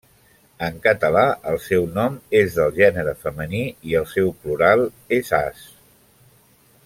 [0.67, 3.61] En català el seu nom és del gènere femení
[3.91, 4.85] i el seu plural
[5.19, 5.63] és as.